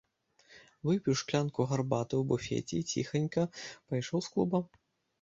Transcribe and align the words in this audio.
Выпіў 0.89 1.13
шклянку 1.21 1.67
гарбаты 1.73 2.13
ў 2.21 2.31
буфеце 2.33 2.75
і 2.81 2.91
ціхенька 2.91 3.41
пайшоў 3.87 4.19
з 4.29 4.37
клуба. 4.37 4.69